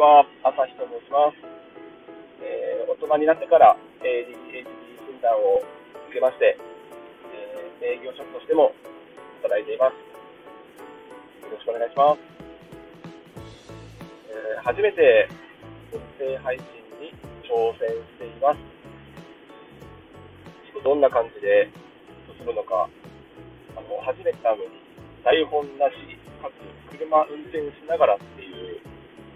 [0.00, 1.36] は、朝日と申します。
[2.40, 4.64] えー、大人になってから ADHD
[5.04, 5.60] 診断を
[6.08, 6.56] 受けまして、
[7.84, 8.72] えー、営業職としても
[9.44, 10.00] 働いています。
[11.44, 12.24] よろしくお願いします。
[14.32, 15.28] えー、初めて
[15.92, 16.64] 音声配信
[16.96, 17.12] に
[17.44, 18.64] 挑戦しています。
[20.72, 21.68] ちょっとどんな感じで
[22.40, 22.88] 進むのか、
[23.76, 24.80] あの初めてなのに
[25.20, 26.48] 台本なし、か
[26.88, 28.80] つ車運転しながらっていう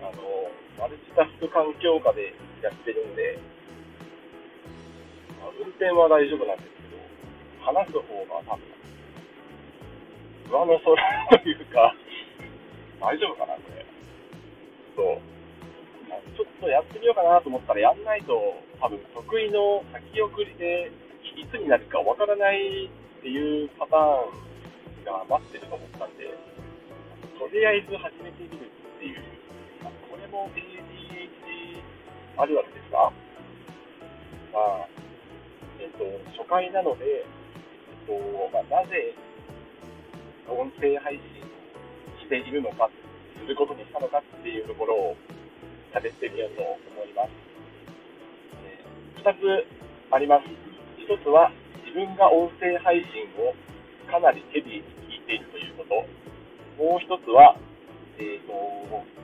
[0.04, 3.38] あの、マルチタスク環境下でやってるんで、
[5.38, 6.98] まあ、運転は大丈夫なんですけど、
[7.62, 8.62] 話す方が多分、
[10.50, 11.94] 上の空というか、
[13.00, 13.86] 大丈夫かな、これ。
[14.96, 15.34] そう。
[16.36, 18.34] ちょっとやってみようかなと思ったら、やんないと、
[18.80, 20.90] 多分得意の先送りで、
[21.36, 26.30] いつになるかわからないっていうパターンが待ってると思ったんで、
[27.38, 29.33] とりあえず始めてみるっていう
[30.34, 31.78] も ADHD
[32.36, 33.06] あるあるですが、
[34.50, 34.88] まあ、
[35.78, 36.02] えっ、と、
[36.34, 38.18] 初回なので、えっ、と、
[38.50, 39.14] まあ、なぜ
[40.50, 41.22] 音声配信
[42.18, 42.90] しているのか、
[43.38, 45.16] することにしたのかっていうところを
[45.94, 47.30] 喋ってみようと思います。
[48.66, 49.66] えー、2つ
[50.10, 50.50] あります。
[50.98, 51.52] 1つは
[51.86, 53.54] 自分が音声配信を
[54.10, 55.94] かなりヘビーに聞いているということ。
[56.82, 57.54] もう1つは、
[58.18, 59.23] えーと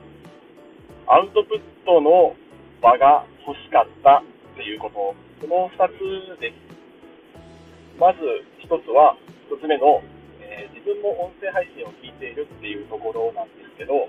[1.11, 2.39] アウトプットの
[2.78, 5.11] 場が欲しかったっていうこと、
[5.42, 7.98] この2つです。
[7.98, 8.22] まず
[8.62, 9.19] 1つは、
[9.50, 10.06] 1つ目の、
[10.38, 14.06] えー、自分も音声配信を聞いているっていうところなんですけど、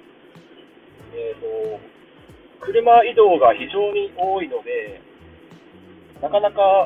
[1.18, 1.82] えーと、
[2.62, 5.02] 車移動が非常に多いので、
[6.22, 6.86] なかなか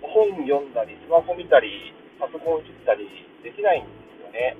[0.00, 3.04] 本読んだり、スマホ見たり、パソコン切ったり
[3.44, 4.56] できないんですよね。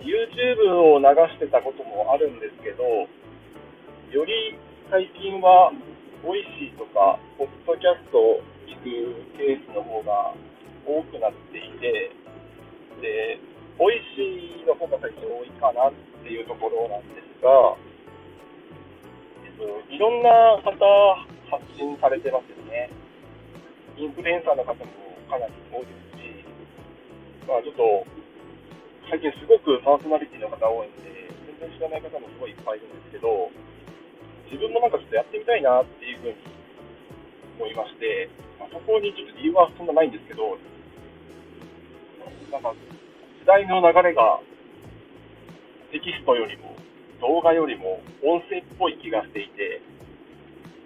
[0.00, 1.04] YouTube を流
[1.36, 3.04] してたこともあるんですけど、
[4.08, 4.56] より
[4.88, 5.68] 最近は、
[6.24, 10.32] Voicy とか、ポッドキャストを聞くケースの方が
[10.88, 12.08] 多くなっていて、
[13.04, 13.36] で、
[13.76, 15.92] Voicy の方が最近多いかなっ
[16.24, 17.76] ていうところなんですが、
[19.44, 20.72] えっと、いろんな方
[21.52, 22.88] 発信されてますよね。
[24.00, 24.88] インフルエンサーの方も
[25.28, 26.48] かなり多いですし、
[27.44, 28.08] まあちょっと、
[29.12, 31.28] 最近すごくパーソナリティの方多いんで、
[31.60, 33.52] 全然知らない方もすごいいっぱいいるんですけど、
[34.48, 36.34] 自分もなんかちょっとやってみたいなっていうふうに
[37.60, 40.56] 思いまして、まあ、そこにちょっと理由はそんなないんですけど、
[42.50, 44.40] なんか時代の流れが
[45.92, 46.76] テキストよりも
[47.20, 49.82] 動画よりも音声っぽい気がしていて、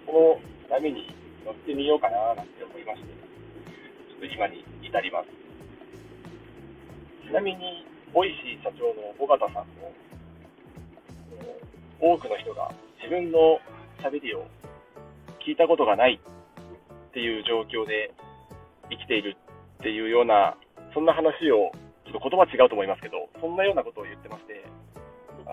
[0.05, 1.07] この波に
[1.45, 5.29] 乗ってみようかななんて思いまして、ちょっと今に至ります。
[7.27, 9.93] ちなみに、 Voicy 社長の緒方さんも、
[12.03, 12.69] 多くの人が
[12.99, 13.59] 自分の
[14.03, 14.45] 喋りを
[15.39, 18.11] 聞いたことがないっていう状況で
[18.91, 19.37] 生きている
[19.79, 20.57] っていうような、
[20.93, 21.71] そんな話を、
[22.03, 24.65] ちょっと言葉違うと思いますけど、そんなようなことを言ってまして、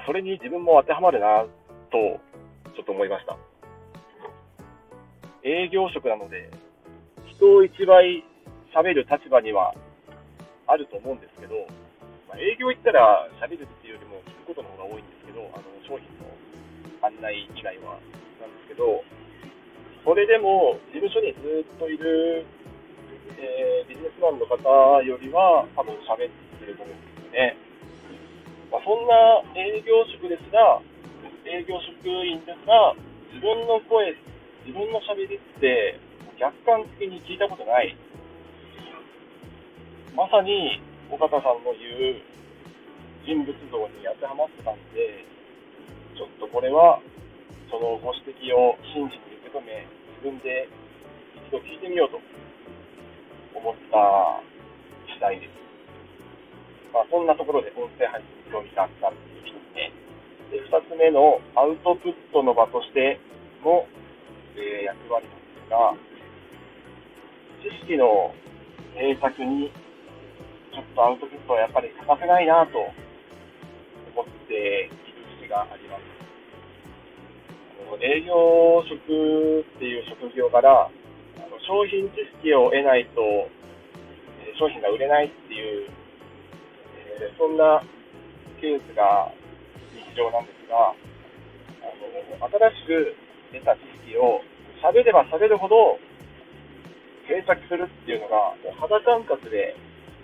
[0.07, 1.47] それに自分も当てはまるな
[1.95, 2.19] と、
[2.75, 3.37] ちょっと思いました。
[5.45, 6.51] 営業職なので、
[7.31, 8.25] 人を一倍
[8.75, 9.73] 喋る立場には
[10.67, 11.55] あると思うんですけど、
[12.31, 16.31] まあ、営業行ったら喋るっていうよりも聞くことの方が多いんですけど、あの商品の
[17.03, 17.99] 案内以外は
[18.39, 19.03] なんですけど、
[20.07, 22.47] それでも事務所にずっといる、
[23.35, 24.63] えー、ビジネスマンの方
[25.03, 27.59] よりは多分喋ってると思うんですよね。
[28.71, 30.79] まあ、そんな営業職ですが、
[31.43, 32.95] 営業職員ですが、
[33.35, 34.15] 自分の声、
[34.63, 35.99] 自分の喋りって
[36.39, 37.97] 客観的に聞いたことない。
[40.15, 40.81] まさに
[41.11, 42.23] 尾形さんの言う
[43.27, 43.55] 人物像
[43.91, 45.27] に当てはまってたんで、
[46.15, 47.03] ちょっとこれは、
[47.67, 49.87] そのご指摘を真摯に受け止め、
[50.23, 50.71] 自分で
[51.51, 52.23] 一度聞いてみようと
[53.59, 54.39] 思った
[55.11, 55.51] 次第です。
[56.95, 59.91] まあ、そんなところで音声配信に興味があったっていう1つ目。
[60.55, 63.19] で、2つ目のアウトプットの場として
[63.67, 63.83] の、
[64.55, 65.95] えー、役割なんですが、
[67.67, 68.35] 知識の
[68.95, 72.81] 制作にょっとアウトプットはやっぱり欠かせないなと
[74.17, 74.91] 思ってる
[75.37, 76.21] 節があります。
[78.01, 80.89] 営業職っていう職業から
[81.67, 83.21] 商品知識を得ないと
[84.57, 85.91] 商品が売れないっていう、
[87.21, 87.83] えそんな
[88.61, 89.33] ケースが
[89.93, 90.93] 日常なんですが、
[91.83, 91.93] あ
[92.45, 93.17] の新しく
[93.53, 94.41] 得た知識を
[94.81, 95.99] 喋れば喋るほど
[97.27, 99.77] 定着するっていうのが肌感覚で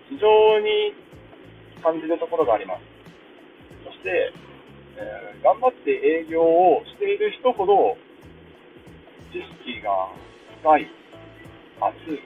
[0.09, 0.95] 非常に
[1.83, 2.81] 感じるところがあります。
[3.85, 4.33] そして、
[4.99, 7.97] えー、頑張って営業をしている人ほど、
[9.33, 10.11] 知識が
[10.63, 10.91] 深い、
[11.81, 12.23] 熱い、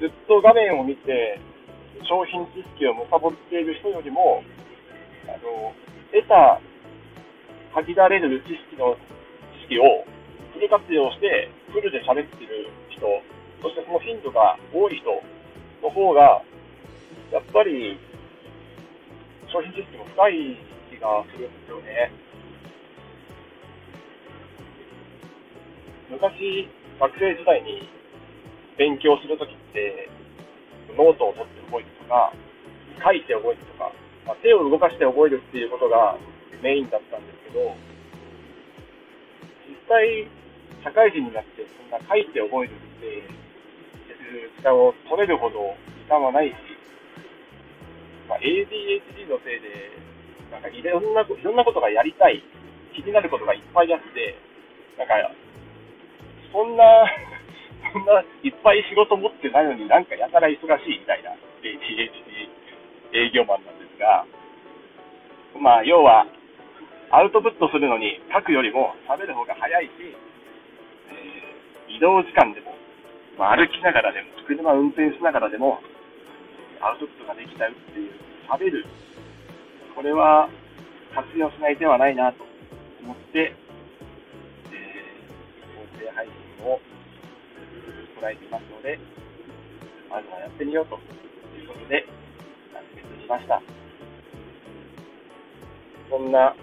[0.00, 1.38] ずっと画面を見て、
[2.08, 4.42] 商品知識を貪っている人よりも、
[5.26, 5.72] あの、
[6.12, 6.60] 得た、
[7.74, 8.96] 限られる知識の、
[9.68, 10.04] 知識を
[10.54, 13.06] フル活用して、フルで喋っている人、
[13.62, 15.22] そしてその頻度が多い人
[15.82, 16.42] の方が、
[17.32, 17.98] やっぱり、
[19.52, 20.56] 商品知識も深い
[20.90, 22.12] 気がするんですよね。
[26.10, 26.68] 昔、
[26.98, 27.88] 学生時代に
[28.76, 30.08] 勉強するときって、
[30.96, 32.32] ノートを取って覚えるとか、
[33.02, 33.92] 書いて覚えるとか、
[34.26, 36.18] まあ、手を動かして覚えるっていうことが
[36.62, 37.74] メインだったんですけど、
[39.68, 40.28] 実際、
[40.84, 43.22] 社会人になってそんな書いて覚えるって
[44.30, 45.74] 時間を取れるほど
[46.06, 46.54] 時間はないし、
[48.28, 49.90] まあ、ADHD のせいで、
[50.50, 52.42] なんかいろんな、いろんなことがやりたい、
[52.94, 54.38] 気になることがいっぱいあって、
[54.98, 55.14] なんか、
[56.52, 56.84] そんな、
[57.92, 61.30] そんないっぱい仕事持ってないのになんかやたら忙しいみたいな
[61.62, 62.50] ADHD
[63.12, 64.26] 営業マンなんですが、
[65.58, 66.26] まあ、要は、
[67.10, 69.90] アウトプットするのに書くよりも喋る方が早いし、
[71.10, 72.72] えー、移動時間でも、
[73.40, 75.80] まあ、歩きながらでも、車運転しながらでも、
[76.84, 78.12] アウトプットができちゃうっていう、
[78.44, 78.84] 喋る。
[79.96, 80.50] これは
[81.16, 82.44] 活用しない手はないなと
[83.00, 83.56] 思って、
[84.68, 86.80] えー、音声配信を
[88.20, 89.00] 捉えていますので、
[90.10, 91.00] まずはやってみようと
[91.56, 92.04] いうことで、
[92.76, 93.62] 始めてみました。
[96.10, 96.54] そんな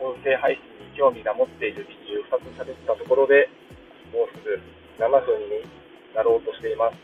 [0.00, 3.50] 音声配信に興味が持っている記事を2つ喋ったところで、
[4.16, 4.56] もうすぐ
[4.96, 5.81] 7分に
[6.14, 6.96] なろうとしています。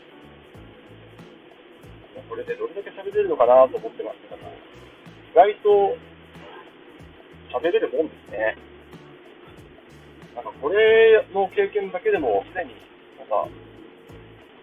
[2.29, 4.53] これでどれだけ喋れるのかなと思ってますけども、
[5.33, 5.97] 意外と
[7.57, 8.55] 喋れるもんですね。
[10.35, 12.75] なんかこれの経験だけでもすでに、
[13.17, 13.49] なんか、お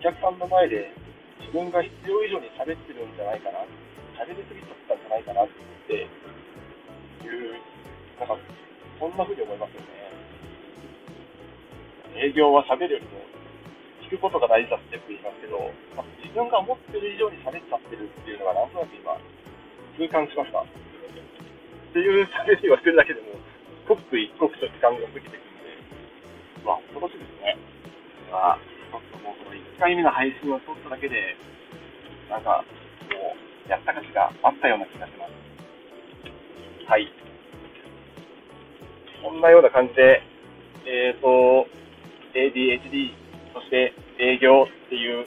[0.02, 0.92] 客さんの前で
[1.40, 3.66] 自分が必要以上に喋ってるんじゃないかな、
[4.14, 5.48] 喋りすぎちゃったんじゃないかなっ
[5.88, 6.08] ていう、
[8.20, 8.38] なんか、
[9.00, 9.86] そんな風に思いますよね。
[12.16, 13.20] 営業は喋るよりも
[14.06, 15.58] 聞くことが大事だってよく言いますけど、
[15.98, 19.18] まあ、自分が思ってる以上に喋っちゃってるっていうのがなんとなく今、
[19.98, 20.62] 痛感しました。
[20.62, 20.66] っ
[21.92, 23.34] ていう喋りをしてるだけでも、
[23.90, 27.58] 刻一刻と時間が過ぎてくるんで、まあ、恐ろしいですね。
[28.30, 31.34] まあ、ちょっともうこの1回目の配信を撮っただけで、
[32.30, 32.62] なんか、
[33.10, 35.34] もう、やった価値があったような気がします。
[36.86, 37.10] はい。
[39.22, 40.22] そんなような感じで、
[40.86, 41.66] えっ、ー、と、
[42.34, 43.25] ADHD
[43.56, 45.24] そして営業っていう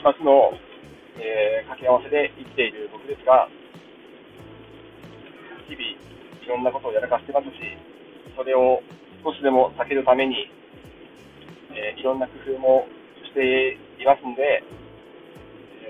[0.00, 0.56] 2つの、
[1.20, 3.44] えー、掛け合わせで生きている僕ですが、
[5.68, 7.60] 日々いろんなことをやらかしてますし、
[8.40, 8.80] それを
[9.22, 10.48] 少しでも避けるために、
[11.76, 12.88] えー、いろんな工夫も
[13.20, 14.64] していますので、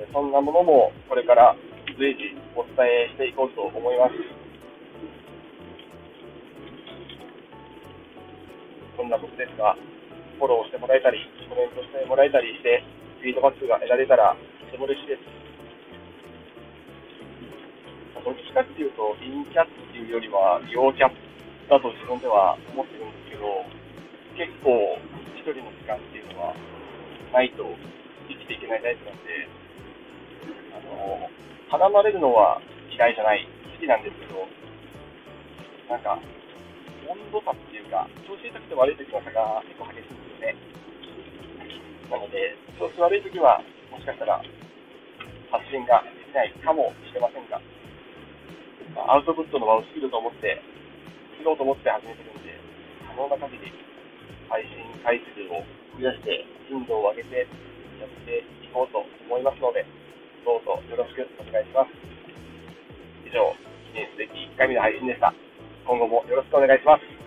[0.03, 1.55] えー、そんなものもこれから
[1.97, 4.19] 随時お伝えしていこうと思います。
[8.99, 9.76] そんな僕ですが、
[10.38, 11.19] フォローしてもらえたり、
[11.49, 12.82] コメントしてもらえたりして、
[13.20, 14.37] フィードバックが得られたら、
[14.67, 15.43] とても嬉しいです。
[18.24, 21.12] どっちかっていうと、陰キャッっていうよりは、陽キャッ
[21.69, 23.65] だと自分では思ってるんですけど、
[24.39, 24.98] 結構、
[25.34, 26.55] 一人の時間っていうのは、
[27.32, 27.65] ないと
[28.29, 29.48] 生きていけないタイプなんで、
[30.70, 31.31] あの、
[31.70, 32.60] 離まれるのは
[32.91, 34.46] 嫌いじゃない、好きなんですけど、
[35.89, 36.19] なんか、
[37.09, 40.56] 温度差っていうか、調子いい時と悪い時の差が結構激しいんですよね。
[42.11, 44.43] なので、調子悪いときは、もしかしたら
[45.51, 47.61] 発信ができないかもしれませんが、
[49.09, 50.61] アウトプットの場を作ると思って、
[51.39, 52.55] 作ろうと思って始めてるんで、
[53.09, 53.73] 可能な限り
[54.49, 55.65] 配信回数を
[55.99, 57.49] 増やして、頻度を上げて
[58.01, 59.85] やっていこうと思いますので、
[60.44, 61.91] どうぞよろしくお願いします。
[63.27, 63.55] 以上、
[63.93, 65.35] 記念すべき1回目の配信でした。
[65.86, 67.21] 今後もよろしくお願いします。